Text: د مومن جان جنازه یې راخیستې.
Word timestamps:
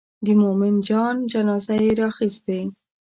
د 0.25 0.27
مومن 0.41 0.75
جان 0.87 1.15
جنازه 1.31 1.75
یې 1.83 1.91
راخیستې. 2.01 2.59